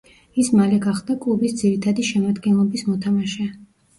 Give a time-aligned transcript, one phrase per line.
[0.43, 3.49] ის მალე გახდა კლუბის ძირითადი შემადგენლობის მოთამაშე.